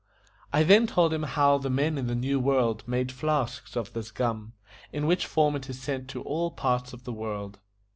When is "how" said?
1.21-1.59